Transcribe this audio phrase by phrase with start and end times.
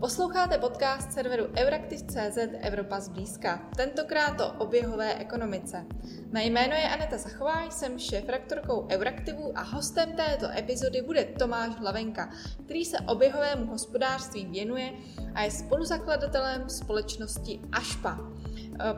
[0.00, 5.86] Posloucháte podcast serveru Euraktiv.cz Evropa zblízka, tentokrát o oběhové ekonomice.
[6.32, 12.30] Mé jméno je Aneta Zachová, jsem šéf-rektorkou Euraktivu a hostem této epizody bude Tomáš Hlavenka,
[12.64, 14.92] který se oběhovému hospodářství věnuje
[15.34, 18.18] a je spoluzakladatelem společnosti Ašpa.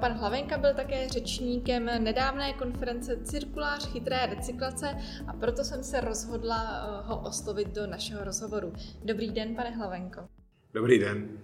[0.00, 4.96] Pan Hlavenka byl také řečníkem nedávné konference Cirkulář chytré recyklace
[5.26, 8.72] a proto jsem se rozhodla eh, ho oslovit do našeho rozhovoru.
[9.04, 10.41] Dobrý den, pane Hlavenko.
[10.74, 11.38] Dobrý den.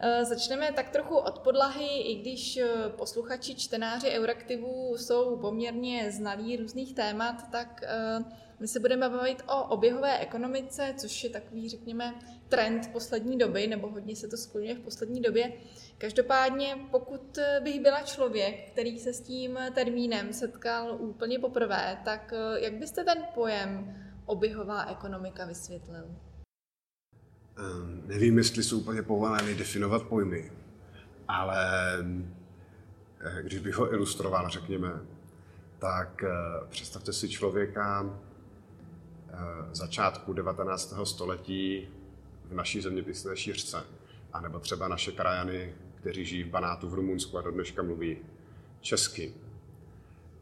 [0.00, 6.56] Eh, začneme tak trochu od podlahy, i když eh, posluchači, čtenáři Euraktivu jsou poměrně znalí
[6.56, 8.18] různých témat, tak eh,
[8.60, 12.14] my se budeme bavit o oběhové ekonomice, což je takový, řekněme,
[12.48, 15.52] trend poslední doby, nebo hodně se to skloňuje v poslední době.
[15.98, 22.74] Každopádně, pokud bych byla člověk, který se s tím termínem setkal úplně poprvé, tak jak
[22.74, 26.16] byste ten pojem oběhová ekonomika vysvětlil?
[27.58, 30.52] Ehm, nevím, jestli jsou úplně povolené definovat pojmy,
[31.28, 31.98] ale
[33.20, 35.00] eh, když bych ho ilustroval, řekněme,
[35.78, 36.30] tak eh,
[36.68, 38.10] představte si člověka
[39.28, 39.34] eh,
[39.72, 40.94] začátku 19.
[41.04, 41.88] století
[42.44, 43.84] v naší zeměpisné šířce,
[44.32, 48.18] anebo třeba naše krajany, kteří žijí v Banátu v Rumunsku a do dneška mluví
[48.80, 49.34] česky.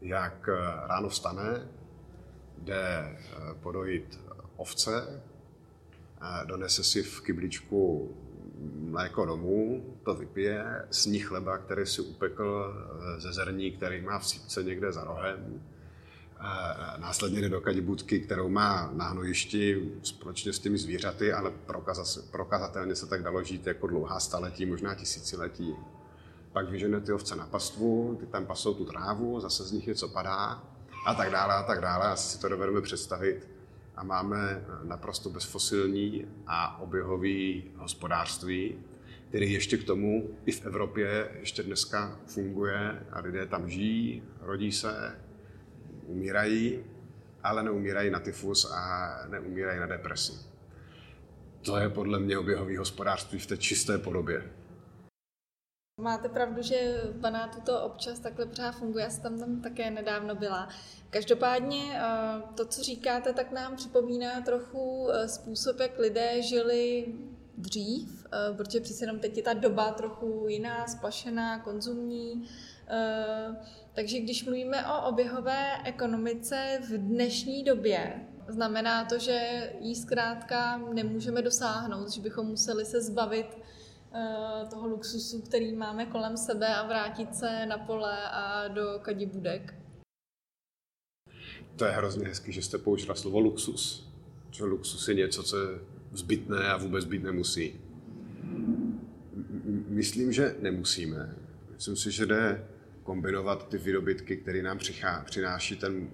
[0.00, 0.48] Jak
[0.86, 1.68] ráno vstane,
[2.58, 3.18] jde
[3.62, 4.20] podojit
[4.56, 5.22] ovce,
[6.44, 8.14] donese si v kybličku
[8.78, 12.74] mléko domů, to vypije, sní chleba, který si upekl
[13.16, 15.60] eh, ze zrní, který má v sípce někde za rohem.
[16.96, 21.52] Následně jde do kadibudky, kterou má na hnojišti společně s těmi zvířaty, ale
[22.30, 25.74] prokazatelně se tak dalo žít jako dlouhá staletí, možná tisíciletí.
[26.52, 30.08] Pak vyžene ty ovce na pastvu, ty tam pasou tu trávu, zase z nich něco
[30.08, 30.64] padá
[31.06, 32.06] a tak dále a tak dále.
[32.06, 33.48] Asi si to dovedeme představit
[33.96, 38.78] a máme naprosto bezfosilní a oběhový hospodářství,
[39.28, 44.72] který ještě k tomu i v Evropě ještě dneska funguje a lidé tam žijí, rodí
[44.72, 45.18] se,
[46.06, 46.84] umírají,
[47.42, 50.32] ale neumírají na tyfus a neumírají na depresi.
[51.62, 54.50] To je podle mě oběhový hospodářství v té čisté podobě.
[56.00, 59.90] Máte pravdu, že v Banátu to občas takhle pořád funguje, já jsem tam, tam také
[59.90, 60.68] nedávno byla.
[61.14, 62.02] Každopádně eh,
[62.54, 67.14] to, co říkáte, tak nám připomíná trochu eh, způsob, jak lidé žili
[67.58, 72.48] dřív, eh, protože přece jenom teď je ta doba trochu jiná, splašená, konzumní.
[73.92, 81.42] Takže když mluvíme o oběhové ekonomice v dnešní době, znamená to, že jí zkrátka nemůžeme
[81.42, 83.58] dosáhnout, že bychom museli se zbavit
[84.70, 89.83] toho luxusu, který máme kolem sebe a vrátit se na pole a do kadibudek.
[91.76, 94.12] To je hrozně hezký, že jste použila slovo luxus.
[94.50, 95.78] Že luxus je něco, co je
[96.12, 97.80] zbytné a vůbec být nemusí.
[99.88, 101.36] Myslím, že nemusíme.
[101.72, 102.66] Myslím si, že jde
[103.02, 104.78] kombinovat ty výdobytky, které nám
[105.24, 106.10] přináší ten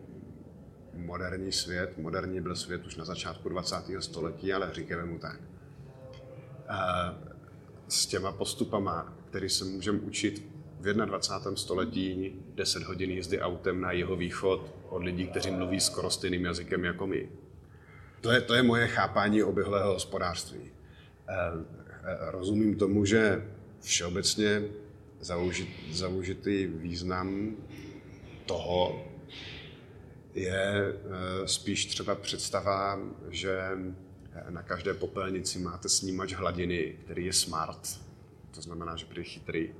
[0.94, 1.98] moderní svět.
[1.98, 3.76] Moderní byl svět už na začátku 20.
[3.98, 5.40] století, ale říkáme mu tak.
[6.68, 7.14] A
[7.88, 10.48] s těma postupama, který se můžeme učit
[10.80, 11.56] v 21.
[11.56, 16.84] století 10 hodin jízdy autem na jeho východ od lidí, kteří mluví skoro stejným jazykem
[16.84, 17.28] jako my.
[18.20, 20.60] To je, to je moje chápání oběhlého hospodářství.
[21.28, 21.34] Eh,
[22.02, 23.48] eh, rozumím tomu, že
[23.80, 24.62] všeobecně
[25.20, 27.56] zaužit, zaužitý význam
[28.46, 29.06] toho
[30.34, 33.70] je eh, spíš třeba představa, že
[34.48, 38.00] na každé popelnici máte snímač hladiny, který je smart.
[38.54, 39.70] To znamená, že je chytrý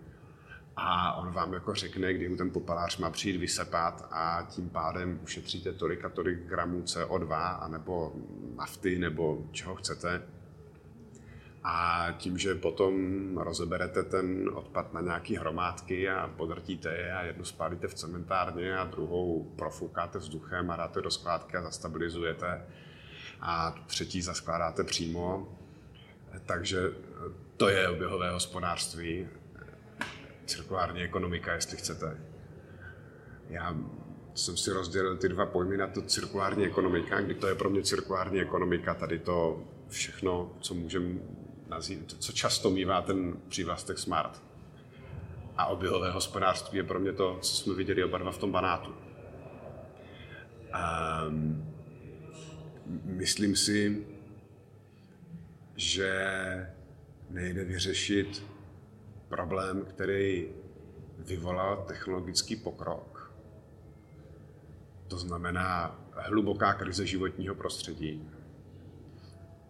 [0.83, 5.21] a on vám jako řekne, kdy mu ten popelář má přijít vysepat a tím pádem
[5.23, 8.13] ušetříte tolik a tolik gramů CO2 anebo
[8.57, 10.23] nafty nebo čeho chcete.
[11.65, 12.95] A tím, že potom
[13.39, 18.85] rozeberete ten odpad na nějaký hromádky a podrtíte je a jednu spálíte v cementárně a
[18.85, 22.67] druhou profoukáte vzduchem a dáte do skládky a zastabilizujete
[23.41, 25.59] a třetí zaskládáte přímo.
[26.47, 26.91] Takže
[27.57, 29.29] to je oběhové hospodářství
[30.51, 32.19] cirkulární ekonomika, jestli chcete.
[33.49, 33.77] Já
[34.35, 37.83] jsem si rozdělil ty dva pojmy na to cirkulární ekonomika, kdy to je pro mě
[37.83, 41.21] cirkulární ekonomika, tady to všechno, co můžeme
[41.69, 44.43] nazít, co často mývá ten přívlastek smart.
[45.57, 48.95] A oběhové hospodářství je pro mě to, co jsme viděli oba dva v tom banátu.
[51.29, 51.75] Um,
[53.05, 54.07] myslím si,
[55.77, 56.13] že
[57.31, 58.43] nejde vyřešit
[59.31, 60.49] problém, který
[61.19, 63.33] vyvolal technologický pokrok.
[65.09, 68.29] To znamená hluboká krize životního prostředí.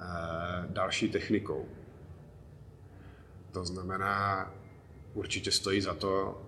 [0.00, 1.68] Eh, další technikou.
[3.52, 4.50] To znamená,
[5.14, 6.42] určitě stojí za to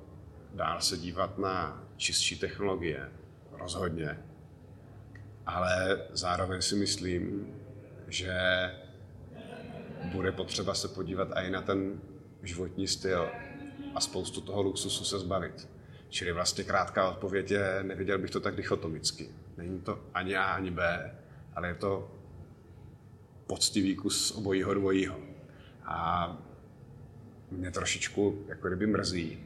[0.55, 3.13] dál se dívat na čistší technologie,
[3.53, 4.19] rozhodně.
[5.47, 7.55] Ale zároveň si myslím,
[8.09, 8.35] že
[10.13, 12.01] bude potřeba se podívat i na ten
[12.43, 13.29] životní styl
[13.95, 15.69] a spoustu toho luxusu se zbavit.
[16.09, 19.29] Čili vlastně krátká odpověď je, neviděl bych to tak dichotomicky.
[19.57, 21.15] Není to ani A, ani B,
[21.55, 22.11] ale je to
[23.47, 25.19] poctivý kus obojího dvojího.
[25.85, 26.37] A
[27.51, 29.39] mě trošičku jako kdyby mrzí,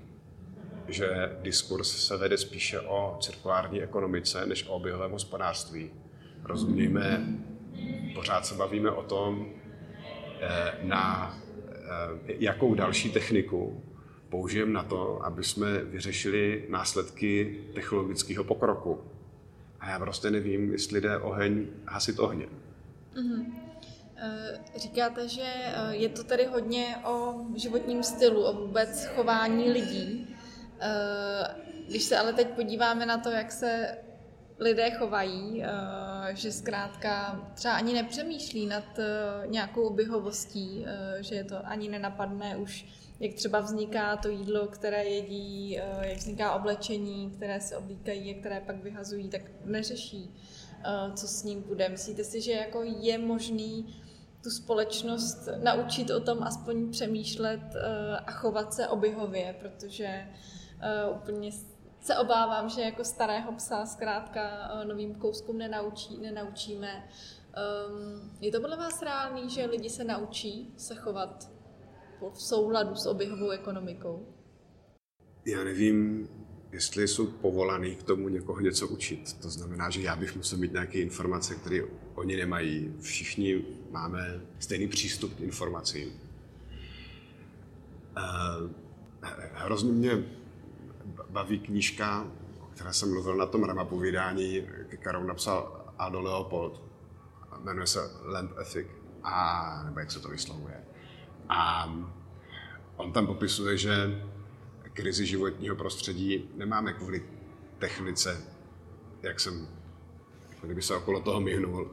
[0.88, 5.90] že diskurs se vede spíše o cirkulární ekonomice než o oběhovém hospodářství.
[6.44, 7.26] Rozumějme,
[8.14, 9.46] pořád se bavíme o tom,
[10.40, 11.34] eh, na
[12.26, 13.84] jakou další techniku
[14.28, 19.00] použijeme na to, aby jsme vyřešili následky technologického pokroku.
[19.80, 22.46] A já prostě nevím, jestli jde oheň hasit ohně.
[23.14, 23.44] Mm-hmm.
[24.76, 25.52] Říkáte, že
[25.90, 30.36] je to tady hodně o životním stylu, o vůbec chování lidí.
[31.88, 33.98] Když se ale teď podíváme na to, jak se
[34.58, 35.64] lidé chovají,
[36.34, 38.84] že zkrátka třeba ani nepřemýšlí nad
[39.46, 40.84] nějakou oběhovostí,
[41.20, 42.86] že je to ani nenapadne už
[43.20, 48.40] jak třeba vzniká to jídlo, které jedí, eh, jak vzniká oblečení, které se oblíkají a
[48.40, 50.34] které pak vyhazují, tak neřeší,
[50.84, 51.88] eh, co s ním bude.
[51.88, 53.96] Myslíte si, že jako je možný
[54.42, 60.28] tu společnost naučit o tom aspoň přemýšlet eh, a chovat se oběhově, protože
[61.22, 61.50] úplně
[62.06, 67.08] se obávám, že jako starého psa zkrátka novým kouskům nenaučí, nenaučíme.
[67.54, 71.50] Ehm, je to podle vás reálný, že lidi se naučí se chovat
[72.32, 74.26] v souladu s oběhovou ekonomikou?
[75.46, 76.28] Já nevím,
[76.72, 79.32] jestli jsou povolaný k tomu někoho něco učit.
[79.42, 81.80] To znamená, že já bych musel mít nějaké informace, které
[82.14, 82.94] oni nemají.
[83.00, 86.12] Všichni máme stejný přístup k informacím.
[88.16, 88.70] Uh,
[89.52, 90.24] hrozně mě
[91.30, 92.26] baví knížka,
[92.60, 96.82] o které jsem mluvil na tom Rama povídání, kterou napsal Ado Leopold.
[97.64, 98.86] Jmenuje se Land Ethic,
[99.22, 100.84] a, nebo jak se to vyslovuje.
[101.48, 101.92] A
[102.96, 104.24] on tam popisuje, že
[104.92, 107.22] krizi životního prostředí nemáme kvůli
[107.78, 108.44] technice,
[109.22, 109.68] jak jsem,
[110.50, 111.90] jako kdyby se okolo toho myhnul.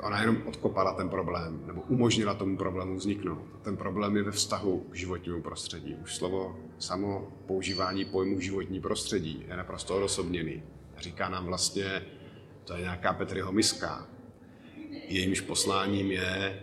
[0.00, 3.46] Ona jenom odkopala ten problém, nebo umožnila tomu problému vzniknout.
[3.62, 5.94] Ten problém je ve vztahu k životnímu prostředí.
[5.94, 10.62] Už slovo samo používání pojmu životní prostředí je naprosto odosobněný.
[10.98, 12.02] Říká nám vlastně,
[12.64, 14.06] to je nějaká Petriho miska.
[15.08, 16.62] Jejímž posláním je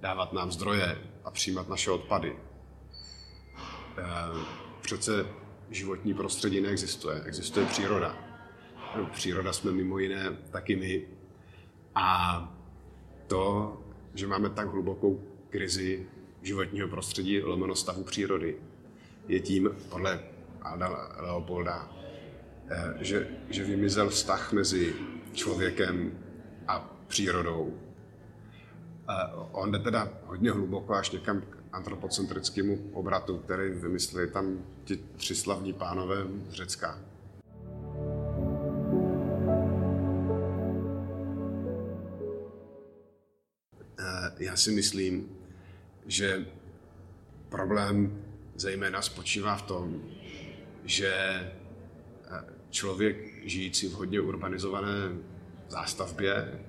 [0.00, 2.36] dávat nám zdroje, a přijímat naše odpady.
[3.98, 4.02] Eh,
[4.80, 5.26] přece
[5.70, 8.16] životní prostředí neexistuje, existuje příroda.
[9.12, 11.06] Příroda jsme mimo jiné taky my.
[11.94, 12.38] A
[13.26, 13.76] to,
[14.14, 16.06] že máme tak hlubokou krizi
[16.42, 18.56] životního prostředí, lomeno stavu přírody,
[19.28, 20.20] je tím, podle
[20.62, 21.90] Alda Leopolda,
[22.68, 24.94] eh, že, že vymizel vztah mezi
[25.32, 26.18] člověkem
[26.68, 27.74] a přírodou
[29.52, 35.34] On jde teda hodně hluboko až někam k antropocentrickému obratu, který vymysleli tam ti tři
[35.34, 36.16] slavní pánové
[36.48, 36.98] z Řecka.
[44.38, 45.28] Já si myslím,
[46.06, 46.46] že
[47.48, 48.24] problém
[48.56, 50.02] zejména spočívá v tom,
[50.84, 51.50] že eh,
[52.70, 55.12] člověk žijící v hodně urbanizované
[55.68, 56.60] zástavbě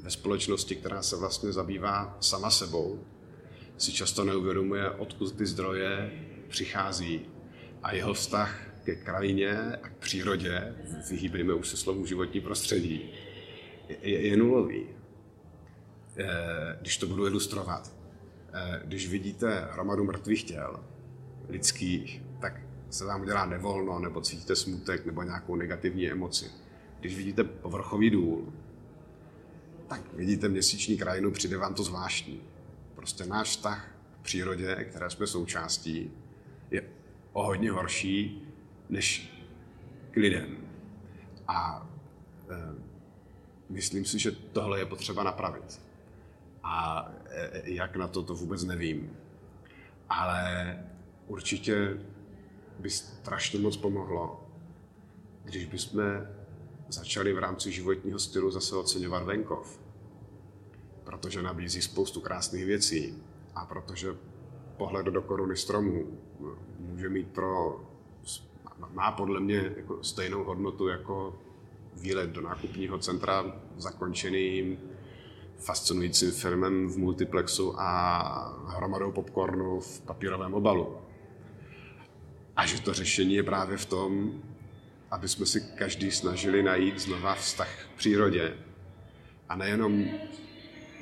[0.00, 3.04] ve společnosti, která se vlastně zabývá sama sebou,
[3.78, 6.10] si často neuvědomuje, odkud ty zdroje
[6.48, 7.26] přichází
[7.82, 10.76] a jeho vztah ke krajině a k přírodě,
[11.10, 13.10] vyhýbejme už se slovu životní prostředí,
[13.88, 14.97] je, je nulový.
[16.80, 17.92] Když to budu ilustrovat,
[18.84, 20.80] když vidíte hromadu mrtvých těl
[21.48, 22.60] lidských, tak
[22.90, 26.50] se vám udělá nevolno, nebo cítíte smutek, nebo nějakou negativní emoci.
[27.00, 28.52] Když vidíte povrchový důl,
[29.88, 32.40] tak vidíte měsíční krajinu, přijde vám to zvláštní.
[32.94, 36.10] Prostě náš vztah k přírodě, které jsme součástí,
[36.70, 36.82] je
[37.32, 38.42] o hodně horší
[38.88, 39.38] než
[40.10, 40.56] k lidem.
[41.48, 41.88] A
[42.50, 42.74] e,
[43.68, 45.87] myslím si, že tohle je potřeba napravit.
[46.68, 49.16] A e, jak na to, to vůbec nevím.
[50.08, 50.76] Ale
[51.26, 51.98] určitě
[52.78, 54.44] by strašně moc pomohlo,
[55.44, 56.02] když bychom
[56.88, 59.80] začali v rámci životního stylu zase oceňovat venkov.
[61.04, 63.22] Protože nabízí spoustu krásných věcí
[63.54, 64.16] a protože
[64.76, 66.18] pohled do koruny stromů
[66.78, 67.80] může mít pro,
[68.92, 71.38] má podle mě jako stejnou hodnotu jako
[71.96, 74.78] výlet do nákupního centra zakončeným
[75.58, 80.96] fascinujícím filmem v multiplexu a hromadou popcornu v papírovém obalu.
[82.56, 84.42] A že to řešení je právě v tom,
[85.10, 88.54] aby jsme si každý snažili najít znova vztah k přírodě.
[89.48, 90.04] A nejenom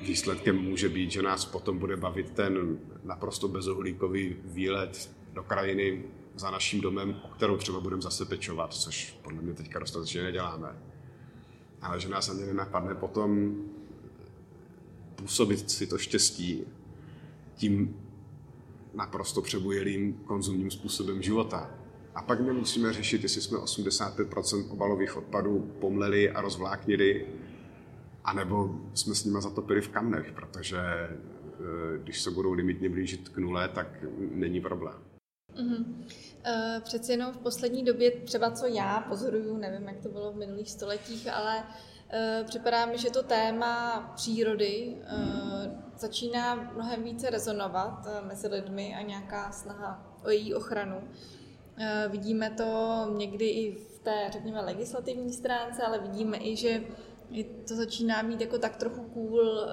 [0.03, 6.51] výsledkem může být, že nás potom bude bavit ten naprosto bezohlíkový výlet do krajiny za
[6.51, 10.77] naším domem, o kterou třeba budeme zase pečovat, což podle mě teďka dostatečně neděláme.
[11.83, 13.57] Ale že nás ani nenapadne potom
[15.17, 16.65] působit si to štěstí
[17.57, 17.97] tím
[18.95, 21.71] naprosto přebujelým konzumním způsobem života.
[22.15, 27.27] A pak my musíme řešit, jestli jsme 85% obalových odpadů pomleli a rozvláknili,
[28.25, 31.19] anebo jsme s nimi zatopili v kamnech, protože eh,
[32.03, 34.95] když se budou limitně blížit k nule, tak není problém.
[35.57, 35.85] Mm-hmm.
[36.83, 40.71] Přeci jenom v poslední době, třeba co já pozoruju, nevím, jak to bylo v minulých
[40.71, 41.96] stoletích, ale uh,
[42.45, 49.03] připadá mi, že to téma přírody uh, začíná mnohem více rezonovat uh, mezi lidmi a
[49.03, 51.01] nějaká snaha o její ochranu.
[52.09, 56.83] Vidíme to někdy i v té, řekněme, legislativní stránce, ale vidíme i, že
[57.69, 59.67] to začíná mít jako tak trochu cool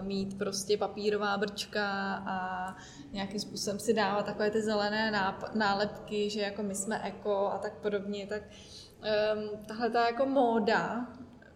[0.00, 2.66] mít prostě papírová brčka a
[3.12, 7.72] nějakým způsobem si dávat takové ty zelené nálepky, že jako my jsme eko a tak
[7.78, 11.06] podobně, tak um, tahle ta jako móda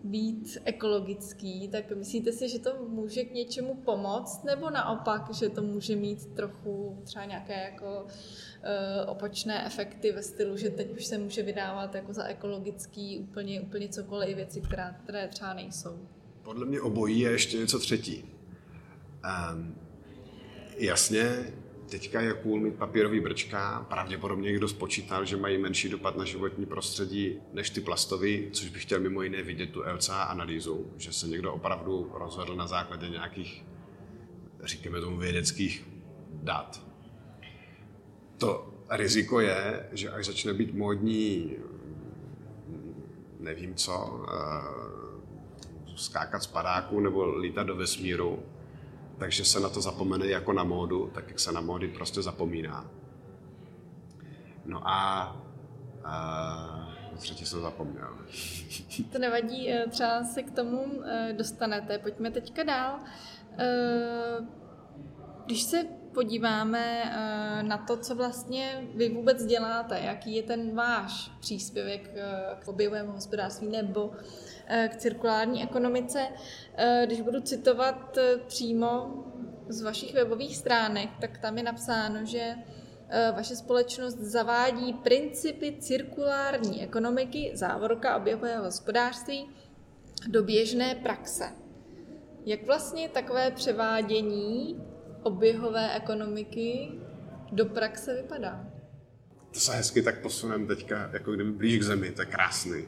[0.05, 5.62] být ekologický, tak myslíte si, že to může k něčemu pomoct, nebo naopak, že to
[5.62, 11.19] může mít trochu třeba nějaké jako uh, opačné efekty ve stylu, že teď už se
[11.19, 16.09] může vydávat jako za ekologický úplně, úplně cokoliv, i věci, které, které třeba nejsou?
[16.43, 18.25] Podle mě obojí je ještě něco třetí.
[19.53, 19.75] Um,
[20.76, 21.53] jasně,
[21.88, 26.66] teďka je cool mít papírový brčka, pravděpodobně někdo spočítal, že mají menší dopad na životní
[26.66, 31.28] prostředí než ty plastový, což bych chtěl mimo jiné vidět tu LCA analýzu, že se
[31.28, 33.64] někdo opravdu rozhodl na základě nějakých,
[34.64, 35.88] říkáme tomu, vědeckých
[36.33, 36.83] dat.
[38.38, 41.57] To riziko je, že až začne být módní,
[43.40, 44.87] nevím co, eh,
[45.97, 48.43] skákat z padáku nebo lítat do vesmíru,
[49.18, 52.90] takže se na to zapomene jako na módu, tak jak se na módy prostě zapomíná.
[54.64, 55.37] No a,
[56.04, 58.08] a třetí jsem zapomněl.
[59.12, 61.99] To nevadí, eh, třeba se k tomu eh, dostanete.
[61.99, 62.99] Pojďme teďka dál.
[63.58, 64.46] Eh,
[65.46, 65.85] když se
[66.16, 67.04] podíváme
[67.62, 72.11] na to, co vlastně vy vůbec děláte, jaký je ten váš příspěvek
[72.64, 74.12] k objevovému hospodářství nebo
[74.68, 76.28] Eh, k cirkulární ekonomice.
[76.76, 79.25] Eh, když budu citovat eh, přímo
[79.68, 82.54] z vašich webových stránek, tak tam je napsáno, že
[83.35, 89.50] vaše společnost zavádí principy cirkulární ekonomiky, závorka oběhového hospodářství,
[90.28, 91.44] do běžné praxe.
[92.46, 94.80] Jak vlastně takové převádění
[95.26, 96.90] oběhové ekonomiky
[97.52, 98.64] do praxe vypadá?
[99.50, 102.85] To se hezky tak posuneme teďka, jako kdyby blíž k zemi, to je krásný.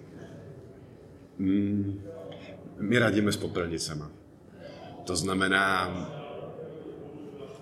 [1.38, 2.02] Mm,
[2.78, 4.10] my radíme s popelnicema.
[5.04, 5.90] To znamená,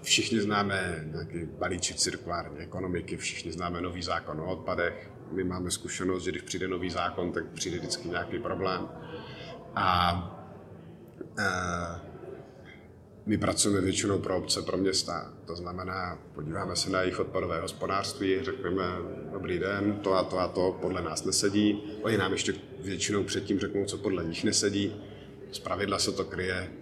[0.02, 5.10] všichni známe nějaký balíček cirkulární ekonomiky, všichni známe nový zákon o odpadech.
[5.32, 8.88] My máme zkušenost, že když přijde nový zákon, tak přijde vždycky nějaký problém.
[9.74, 10.10] A,
[11.38, 12.05] a
[13.26, 15.32] my pracujeme většinou pro obce, pro města.
[15.46, 18.82] To znamená, podíváme se na jejich odpadové hospodářství, řekneme,
[19.32, 21.82] dobrý den, to a to a to podle nás nesedí.
[22.02, 24.96] Oni nám ještě většinou předtím řeknou, co podle nich nesedí.
[25.52, 26.72] Z pravidla se to kryje.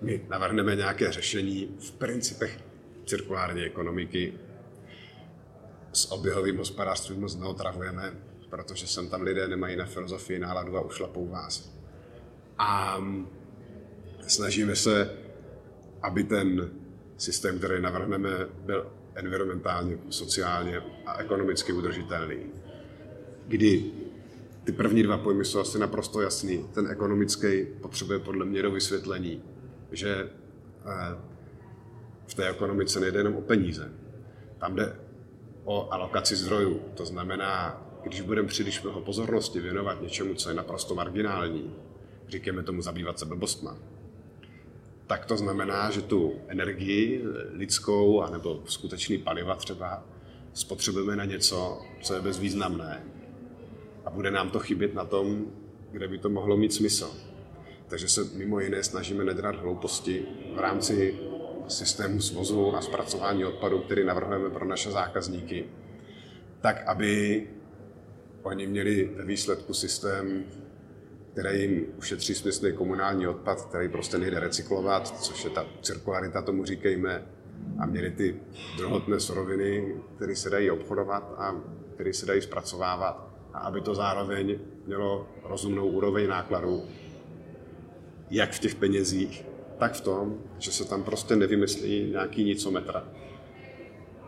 [0.00, 2.60] My navrhneme nějaké řešení v principech
[3.06, 4.34] cirkulární ekonomiky.
[5.92, 8.12] S oběhovým hospodářstvím moc neotravujeme,
[8.50, 11.72] protože sem tam lidé nemají na filozofii náladu a ušlapou vás.
[12.58, 13.00] A
[14.26, 15.21] snažíme se
[16.02, 16.70] aby ten
[17.16, 18.30] systém, který navrhneme,
[18.64, 22.36] byl environmentálně, sociálně a ekonomicky udržitelný.
[23.46, 23.92] Kdy
[24.64, 26.66] ty první dva pojmy jsou asi naprosto jasný.
[26.74, 29.42] Ten ekonomický potřebuje podle mě do vysvětlení,
[29.92, 30.30] že
[30.86, 31.16] eh,
[32.26, 33.92] v té ekonomice nejde jenom o peníze.
[34.58, 34.96] Tam jde
[35.64, 36.80] o alokaci zdrojů.
[36.94, 41.74] To znamená, když budeme příliš mnoho pozornosti věnovat něčemu, co je naprosto marginální,
[42.28, 43.76] říkáme tomu zabývat se blbostma,
[45.12, 47.20] tak to znamená, že tu energii
[47.52, 50.04] lidskou anebo skutečný paliva třeba
[50.52, 53.04] spotřebujeme na něco, co je bezvýznamné.
[54.04, 55.46] A bude nám to chybět na tom,
[55.90, 57.10] kde by to mohlo mít smysl.
[57.88, 60.24] Takže se mimo jiné snažíme nedělat hlouposti
[60.56, 61.18] v rámci
[61.68, 65.64] systému svozu a zpracování odpadu, který navrhujeme pro naše zákazníky,
[66.60, 67.46] tak aby
[68.42, 70.44] oni měli ve výsledku systém
[71.32, 76.64] který jim ušetří smyslný komunální odpad, který prostě nejde recyklovat, což je ta cirkularita, tomu
[76.64, 77.22] říkejme,
[77.78, 78.36] a měli ty
[78.76, 81.60] druhotné suroviny, které se dají obchodovat a
[81.94, 86.82] které se dají zpracovávat a aby to zároveň mělo rozumnou úroveň nákladů,
[88.30, 89.44] jak v těch penězích,
[89.78, 93.02] tak v tom, že se tam prostě nevymyslí nějaký nicometr,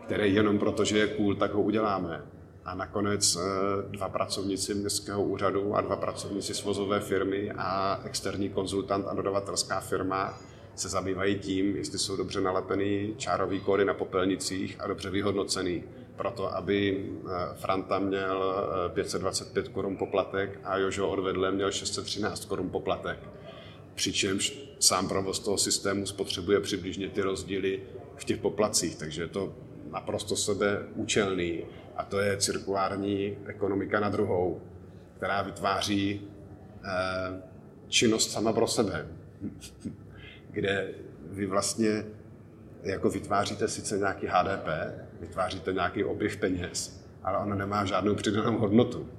[0.05, 2.34] který jenom proto, že je cool, tak ho uděláme.
[2.65, 3.41] A nakonec eh,
[3.89, 10.41] dva pracovníci městského úřadu a dva pracovníci svozové firmy a externí konzultant a dodavatelská firma
[10.75, 15.83] se zabývají tím, jestli jsou dobře nalepený čárový kódy na popelnicích a dobře vyhodnocený.
[16.15, 22.69] Proto, aby eh, Franta měl 525 eh, korun poplatek a Jožo odvedle měl 613 korun
[22.69, 23.19] poplatek.
[23.95, 27.81] Přičemž sám provoz toho systému spotřebuje přibližně ty rozdíly
[28.15, 29.53] v těch poplacích, takže je to
[29.91, 31.63] naprosto sebe účelný.
[31.95, 34.61] A to je cirkulární ekonomika na druhou,
[35.17, 36.21] která vytváří
[36.83, 37.41] eh,
[37.87, 39.05] činnost sama pro sebe
[40.55, 40.93] kde
[41.31, 42.05] vy vlastně
[42.83, 44.67] jako vytváříte sice nějaký HDP,
[45.21, 49.09] vytváříte nějaký oběh peněz, ale ona nemá žádnou přidanou hodnotu.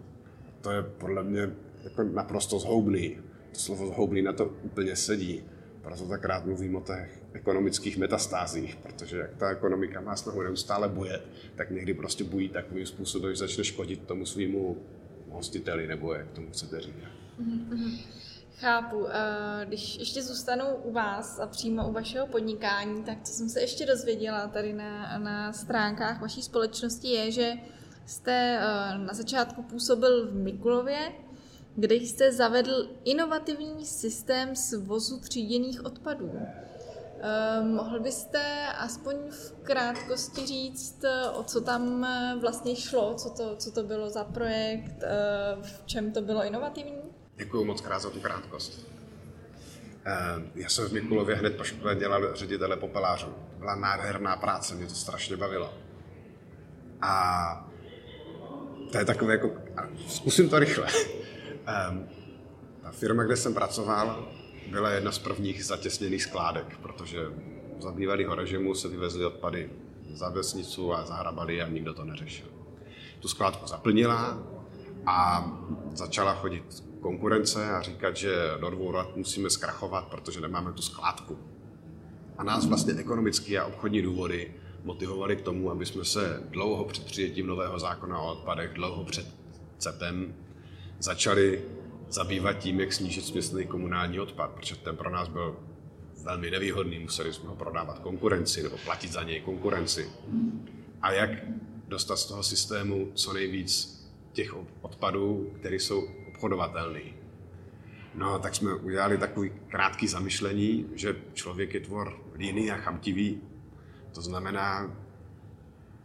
[0.61, 1.51] To je podle mě
[1.85, 3.19] jako naprosto zhoubný.
[3.53, 5.45] To slovo zhoubný na to úplně sedí.
[5.83, 10.89] Proto tak rád mluvím o těch ekonomických metastázích, protože jak ta ekonomika má snahu neustále
[10.89, 11.23] bojet,
[11.57, 14.77] tak někdy prostě bojí takovým způsobem, že začne škodit tomu svýmu
[15.31, 17.11] hostiteli, nebo jak tomu chcete říkat.
[17.41, 17.99] Mm-hmm.
[18.59, 19.07] Chápu.
[19.09, 23.61] Eh, když ještě zůstanu u vás a přímo u vašeho podnikání, tak co jsem se
[23.61, 27.53] ještě dozvěděla tady na, na stránkách vaší společnosti je, že
[28.07, 31.13] jste eh, na začátku působil v Mikulově,
[31.77, 36.33] kde jste zavedl inovativní systém svozu tříděných odpadů.
[37.17, 41.05] Uh, mohl byste aspoň v krátkosti říct,
[41.35, 42.07] o co tam
[42.41, 45.03] vlastně šlo, co to, co to bylo za projekt,
[45.63, 47.03] v čem to bylo inovativní?
[47.37, 48.87] Děkuji moc krát za tu krátkost.
[50.09, 53.35] Eh, já jsem v Mikulově hned po škole dělal ředitele popelářů.
[53.59, 55.75] Byla nádherná práce, mě to strašně bavilo.
[57.03, 57.71] A
[58.93, 59.51] to je takové jako...
[60.09, 60.87] Zkusím to rychle.
[61.67, 62.09] Ehm,
[62.83, 64.29] ta firma, kde jsem pracoval,
[64.71, 67.19] byla jedna z prvních zatěsněných skládek, protože
[67.81, 69.71] za bývalého režimu se vyvezly odpady
[70.15, 72.47] za vesnicu a zahrabali a nikdo to neřešil.
[73.21, 74.43] Tu skládku zaplnila
[75.07, 75.47] a
[75.93, 81.39] začala chodit konkurence a říkat, že do dvou let musíme zkrachovat, protože nemáme tu skládku.
[82.39, 87.05] A nás vlastně ekonomické a obchodní důvody motivovali k tomu, aby jsme se dlouho před
[87.05, 89.27] přijetím nového zákona o odpadech, dlouho před
[89.79, 90.35] CEPem,
[90.99, 91.63] začali
[92.09, 95.57] zabývat tím, jak snížit smyslný komunální odpad, protože ten pro nás byl
[96.23, 100.11] velmi nevýhodný, museli jsme ho prodávat konkurenci nebo platit za něj konkurenci.
[101.03, 101.31] A jak
[101.89, 103.97] dostat z toho systému co nejvíc
[104.33, 107.15] těch odpadů, které jsou obchodovatelný.
[108.15, 113.41] No, tak jsme udělali takový krátký zamyšlení, že člověk je tvor líný a chamtivý.
[114.15, 114.97] To znamená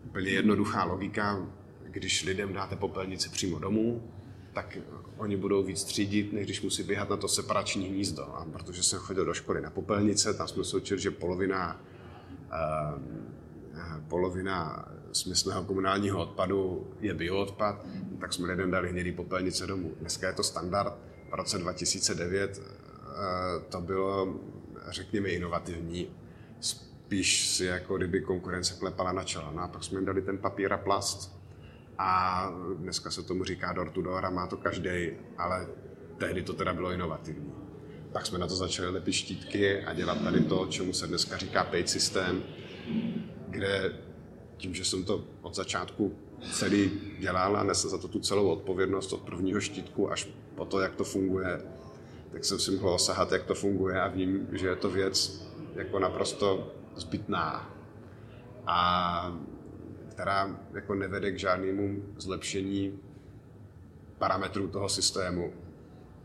[0.06, 1.48] úplně jednoduchá logika,
[1.84, 4.12] když lidem dáte popelnici přímo domů,
[4.54, 4.78] tak
[5.18, 8.24] oni budou víc třídit, než když musí běhat na to separační hnízdo.
[8.24, 11.82] A protože jsem chodil do školy na popelnice, tam jsme se učili, že polovina,
[12.94, 13.02] uh,
[14.08, 17.86] polovina smyslného komunálního odpadu je bioodpad,
[18.20, 19.94] tak jsme lidem dali hnědý popelnice domů.
[20.00, 20.94] Dneska je to standard.
[21.30, 24.36] V roce 2009 eh, to bylo,
[24.90, 26.08] řekněme, inovativní.
[26.60, 29.52] Spíš si jako kdyby konkurence klepala na čelo.
[29.56, 31.41] No a pak jsme jim dali ten papír a plast.
[32.04, 34.90] A dneska se tomu říká door to door a má to každý,
[35.38, 35.68] ale
[36.18, 37.54] tehdy to teda bylo inovativní.
[38.12, 41.64] Pak jsme na to začali lepit štítky a dělat tady to, čemu se dneska říká
[41.64, 42.44] paid systém,
[43.48, 43.94] kde
[44.58, 46.16] tím, že jsem to od začátku
[46.52, 50.80] celý dělal a nesl za to tu celou odpovědnost od prvního štítku až po to,
[50.80, 51.62] jak to funguje,
[52.32, 56.00] tak jsem si mohl osahat, jak to funguje a vím, že je to věc jako
[56.00, 57.70] naprosto zbytná
[58.66, 59.38] a
[60.12, 63.00] která jako nevede k žádnému zlepšení
[64.18, 65.54] parametrů toho systému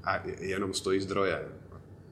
[0.05, 1.49] a jenom stojí zdroje.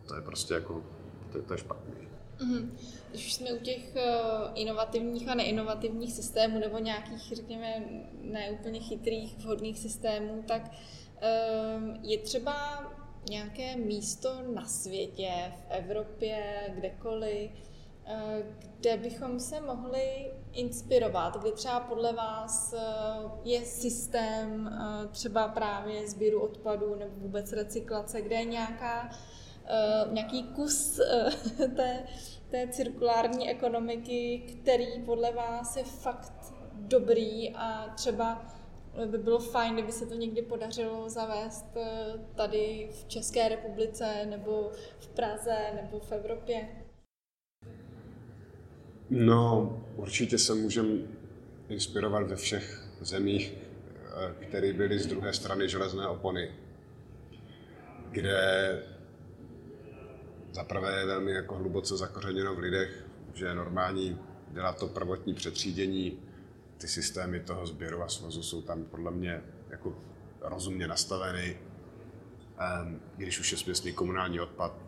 [0.09, 0.85] To je prostě jako,
[1.33, 1.95] to, to je špatný.
[2.39, 2.69] Mm-hmm.
[3.11, 7.85] Když už jsme u těch uh, inovativních a neinovativních systémů nebo nějakých, řekněme,
[8.23, 12.85] neúplně chytrých, vhodných systémů, tak uh, je třeba
[13.31, 21.81] nějaké místo na světě, v Evropě, kdekoliv, uh, kde bychom se mohli inspirovat, kde třeba
[21.81, 22.75] podle vás
[23.45, 24.79] je systém
[25.11, 31.01] třeba právě sběru odpadů nebo vůbec recyklace, kde je nějaká uh, nějaký kus
[31.77, 32.07] té,
[32.51, 38.55] té cirkulární ekonomiky, který podle vás je fakt dobrý a třeba
[39.07, 44.71] by bylo fajn, kdyby se to někdy podařilo zavést eh, tady v České republice, nebo
[44.99, 46.84] v Praze, nebo v Evropě?
[49.17, 50.89] No, určitě se můžeme
[51.69, 56.51] inspirovat ve všech zemích, eh, které byly z druhé strany železné opony,
[58.11, 58.83] kde
[60.53, 64.19] zaprvé je velmi jako hluboce zakořeněno v lidech, že je normální
[64.51, 66.19] dělat to prvotní přetřídění,
[66.79, 69.99] ty systémy toho sběru a svozu jsou tam podle mě jako
[70.41, 71.59] rozumně nastaveny.
[72.59, 74.79] Ehm, když už je směsný komunální odpad,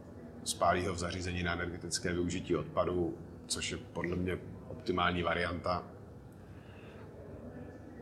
[0.45, 5.85] spálí ho v zařízení na energetické využití odpadu, což je podle mě optimální varianta.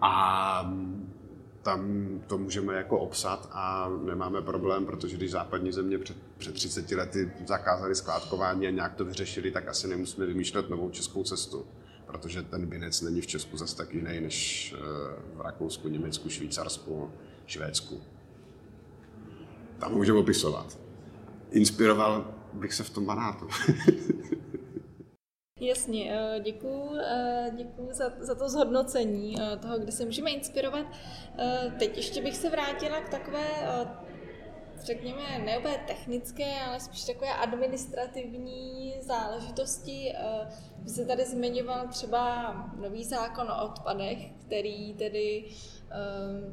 [0.01, 0.75] A
[1.63, 6.91] tam to můžeme jako obsat a nemáme problém, protože když západní země před, před 30
[6.91, 11.67] lety zakázali skládkování a nějak to vyřešili, tak asi nemusíme vymýšlet novou českou cestu,
[12.07, 14.79] protože ten binec není v Česku zase tak jiný než eh,
[15.35, 17.11] v Rakousku, Německu, Švýcarsku,
[17.47, 18.01] Švédsku.
[19.79, 20.79] Tam můžeme opisovat.
[21.51, 23.49] Inspiroval bych se v tom banátu.
[25.65, 30.87] Jasně, eh, děkuju, eh, děkuju za, za to zhodnocení eh, toho, kde se můžeme inspirovat.
[31.79, 33.47] Teď ještě bych se vrátila k takové,
[34.83, 40.15] řekněme, ne technické, ale spíš takové administrativní záležitosti.
[40.79, 45.45] Vy se tady zmiňoval třeba nový zákon o odpadech, který tedy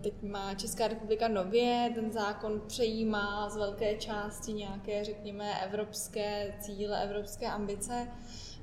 [0.01, 7.03] teď má Česká republika nově, ten zákon přejímá z velké části nějaké, řekněme, evropské cíle,
[7.03, 8.07] evropské ambice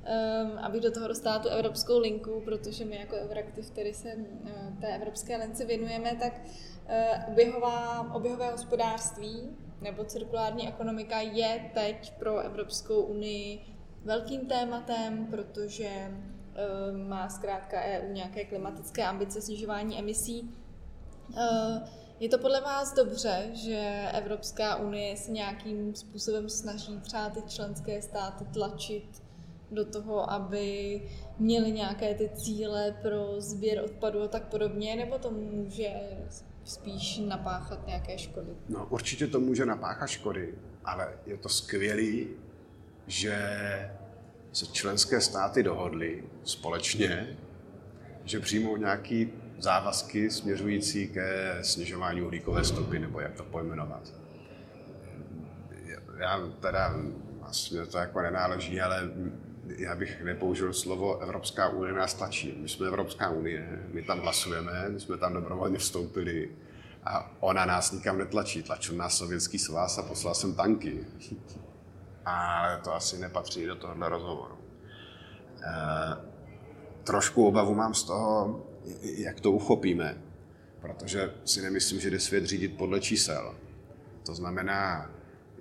[0.09, 4.79] um, abych do toho dostala tu evropskou linku, protože my jako Euraktiv, který se uh,
[4.81, 12.39] té evropské lince věnujeme, tak uh, oběhová, oběhové hospodářství nebo cirkulární ekonomika je teď pro
[12.39, 13.59] Evropskou unii
[14.05, 20.55] velkým tématem, protože uh, má zkrátka EU nějaké klimatické ambice snižování emisí.
[21.29, 21.87] Uh,
[22.19, 28.01] je to podle vás dobře, že Evropská unie se nějakým způsobem snaží třeba ty členské
[28.01, 29.28] státy tlačit
[29.71, 31.01] do toho, aby
[31.39, 35.93] měli nějaké ty cíle pro sběr odpadu a tak podobně, nebo to může
[36.63, 38.51] spíš napáchat nějaké škody?
[38.69, 40.53] No, určitě to může napáchat škody,
[40.85, 42.27] ale je to skvělé,
[43.07, 43.35] že
[44.51, 47.37] se členské státy dohodly společně,
[48.23, 49.25] že přijmou nějaké
[49.59, 54.13] závazky směřující ke snižování uhlíkové stopy, nebo jak to pojmenovat.
[56.17, 56.95] Já teda,
[57.39, 59.11] vlastně to jako nenáleží, ale
[59.77, 62.57] já bych nepoužil slovo Evropská unie nás tlačí.
[62.61, 66.49] My jsme Evropská unie, my tam hlasujeme, my jsme tam dobrovolně vstoupili
[67.03, 68.63] a ona nás nikam netlačí.
[68.63, 71.05] Tlačil nás sovětský svaz a poslal jsem tanky.
[72.25, 74.55] A to asi nepatří do tohohle rozhovoru.
[75.63, 75.71] E,
[77.03, 78.61] trošku obavu mám z toho,
[79.01, 80.17] jak to uchopíme,
[80.81, 83.55] protože si nemyslím, že jde svět řídit podle čísel.
[84.25, 85.11] To znamená,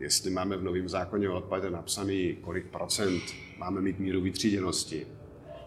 [0.01, 3.23] jestli máme v novém zákoně o odpadě napsaný, kolik procent
[3.59, 5.07] máme mít míru vytříděnosti,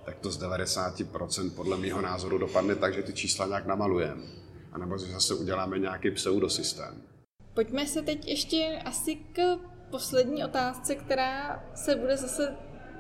[0.06, 4.24] tak to z 90% podle mého názoru dopadne tak, že ty čísla nějak namalujeme.
[4.72, 7.02] A nebo že zase uděláme nějaký pseudosystém.
[7.54, 9.58] Pojďme se teď ještě asi k
[9.90, 12.56] poslední otázce, která se bude zase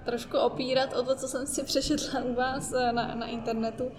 [0.05, 3.91] trošku opírat o to, co jsem si přečetla u vás eh, na, na internetu.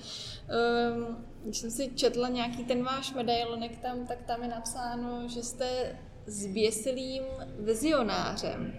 [0.48, 5.42] Ehm, když jsem si četla nějaký ten váš medailonek tam, tak tam je napsáno, že
[5.42, 7.22] jste zběsilým
[7.58, 8.72] vizionářem.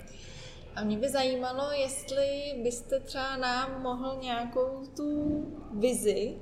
[0.76, 5.42] A mě by zajímalo, jestli byste třeba nám mohl nějakou tu
[5.74, 6.36] vizi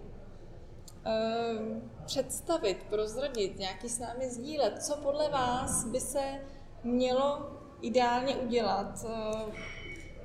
[1.05, 4.83] uh, představit, prozradit, nějaký s námi sdílet.
[4.83, 6.23] Co podle vás by se
[6.83, 9.05] mělo ideálně udělat?
[9.05, 9.53] Uh,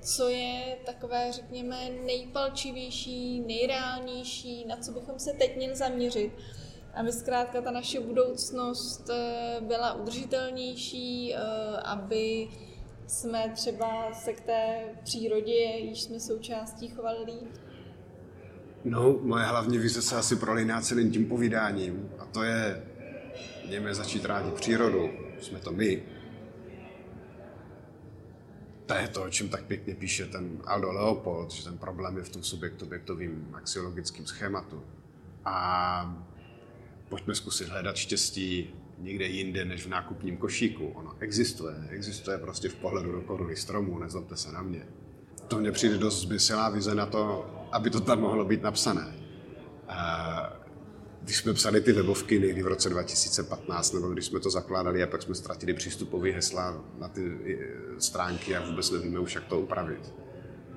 [0.06, 6.32] co je takové, řekněme, nejpalčivější, nejreálnější, na co bychom se teď měli zaměřit,
[6.94, 11.34] aby zkrátka ta naše budoucnost eh, byla udržitelnější,
[11.84, 12.48] aby
[13.06, 17.48] jsme třeba se k té přírodě, již jsme součástí, chovali líp?
[18.84, 22.84] No, moje hlavní vize se asi prolíná celým tím povídáním a to je,
[23.66, 26.02] mějme začít rádi přírodu, jsme to my.
[28.86, 32.22] To je to, o čem tak pěkně píše ten Aldo Leopold, že ten problém je
[32.22, 34.84] v tom subjekt-objektovým axiologickém schématu.
[35.44, 36.26] A
[37.08, 40.86] pojďme zkusit hledat štěstí někde jinde než v nákupním košíku.
[40.86, 44.86] Ono existuje, existuje prostě v pohledu do koruny stromů, nezlobte se na mě.
[45.48, 49.14] To mně přijde dost zbysilá vize na to, aby to tam mohlo být napsané.
[51.22, 55.06] Když jsme psali ty webovky někdy v roce 2015, nebo když jsme to zakládali a
[55.06, 57.38] pak jsme ztratili přístupový hesla na ty
[57.98, 60.14] stránky a vůbec nevíme už, jak to upravit,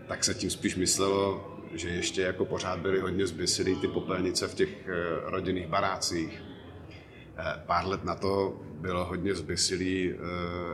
[0.07, 4.55] tak se tím spíš myslelo, že ještě jako pořád byly hodně zbysilý ty popelnice v
[4.55, 4.91] těch eh,
[5.23, 6.41] rodinných barácích.
[7.39, 10.13] Eh, pár let na to bylo hodně zbysilý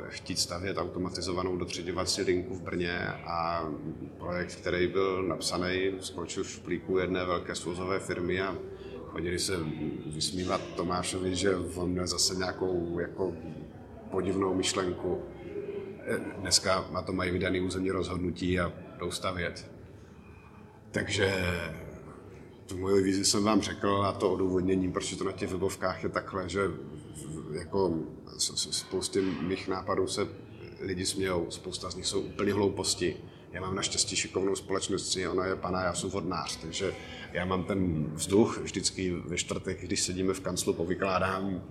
[0.10, 3.69] chtít stavět automatizovanou dotředěvací linku v Brně a
[4.17, 8.56] projekt, který byl napsaný, skončil v plíku jedné velké svozové firmy a
[9.06, 9.54] chodili se
[10.06, 13.34] vysmívat Tomášovi, že on měl zase nějakou jako
[14.12, 15.21] podivnou myšlenku.
[16.38, 19.71] Dneska na to mají vydaný územní rozhodnutí a jdou stavět.
[20.91, 21.34] Takže
[22.65, 26.10] tu moji vizi jsem vám řekl a to odůvodnění, proč to na těch webovkách je
[26.10, 26.62] takhle, že
[27.51, 27.93] jako
[28.71, 30.28] spoustě mých nápadů se
[30.80, 33.17] lidi smějou, spousta z nich jsou úplně hlouposti.
[33.51, 36.93] Já mám naštěstí šikovnou společnost, ona je pana, já jsem vodnář, takže
[37.34, 41.63] já mám ten vzduch vždycky ve čtvrtek, když sedíme v kanclu, povykládám,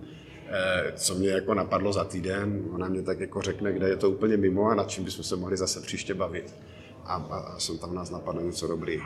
[0.47, 4.11] eh, co mě jako napadlo za týden, ona mě tak jako řekne, kde je to
[4.11, 6.55] úplně mimo a nad čím bychom se mohli zase příště bavit.
[7.03, 9.01] A, a, a jsem tam nás napadne něco dobrý.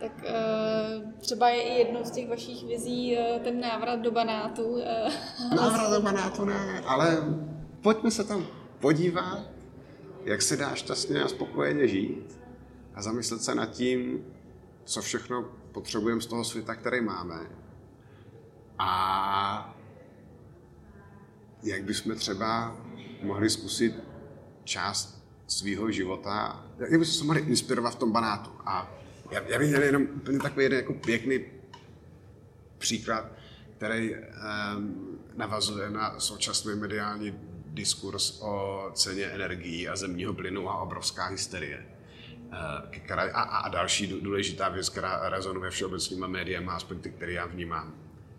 [0.00, 4.64] Tak uh, třeba je i jednou z těch vašich vizí uh, ten návrat do Banátu.
[4.64, 4.80] Uh,
[5.56, 7.18] návrat do Banátu ne, ale
[7.82, 8.46] pojďme se tam
[8.78, 9.42] podívat,
[10.24, 12.40] jak se dá šťastně a spokojeně žít
[12.94, 14.24] a zamyslet se nad tím,
[14.84, 17.40] co všechno potřebujeme z toho světa, který máme.
[18.78, 19.76] A
[21.62, 22.76] jak bychom třeba
[23.22, 23.94] mohli zkusit
[24.64, 28.50] část svého života, jak bychom se mohli inspirovat v tom banátu.
[28.66, 28.99] A
[29.30, 31.40] já, já bych měl jenom úplně takový jeden jako pěkný
[32.78, 33.32] příklad,
[33.76, 37.34] který um, navazuje na současný mediální
[37.66, 41.86] diskurs o ceně energií a zemního plynu a obrovská hysterie.
[42.46, 47.94] Uh, a, a další důležitá věc, která rezonuje všeobecnýma médiama, aspoň ty, které já vnímám,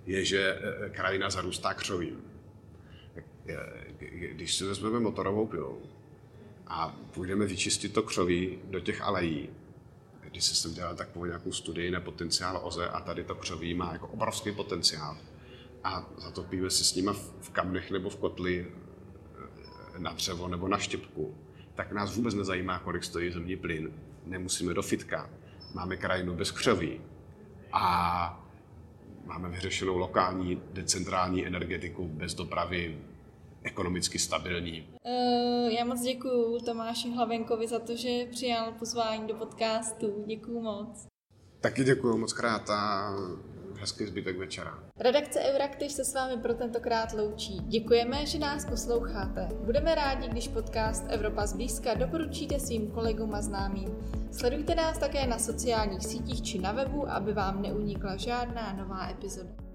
[0.05, 2.23] je, že e, krajina zarůstá křovím.
[4.31, 5.81] Když si vezmeme motorovou pilou
[6.67, 9.49] a půjdeme vyčistit to křoví do těch alejí,
[10.31, 14.07] když jsem dělal takovou nějakou studii na potenciál OZE a tady to křoví má jako
[14.07, 15.17] obrovský potenciál.
[15.83, 18.67] A zatopíme si s nima v kamnech nebo v kotli
[19.95, 21.37] e, na dřevo nebo na štěpku,
[21.75, 23.93] tak nás vůbec nezajímá, kolik stojí zemní plyn.
[24.25, 25.29] Nemusíme do fitka.
[25.73, 27.01] Máme krajinu bez křoví.
[27.71, 28.47] A
[29.25, 32.97] máme vyřešenou lokální decentrální energetiku bez dopravy,
[33.63, 34.87] ekonomicky stabilní.
[35.03, 40.23] Uh, já moc děkuji Tomáši Hlavenkovi za to, že přijal pozvání do podcastu.
[40.27, 41.07] Děkuji moc.
[41.61, 43.11] Taky děkuji moc krát a
[43.81, 44.83] hezký zbytek večera.
[44.99, 47.59] Redakce Euraktiv se s vámi pro tentokrát loučí.
[47.59, 49.49] Děkujeme, že nás posloucháte.
[49.65, 53.89] Budeme rádi, když podcast Evropa zblízka doporučíte svým kolegům a známým.
[54.31, 59.70] Sledujte nás také na sociálních sítích či na webu, aby vám neunikla žádná nová epizoda.